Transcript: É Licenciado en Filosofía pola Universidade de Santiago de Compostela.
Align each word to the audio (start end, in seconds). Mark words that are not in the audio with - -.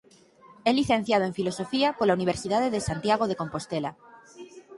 É 0.69 0.71
Licenciado 0.79 1.23
en 1.25 1.37
Filosofía 1.39 1.95
pola 1.97 2.15
Universidade 2.17 2.73
de 2.75 2.85
Santiago 2.89 3.25
de 3.27 3.39
Compostela. 3.41 3.91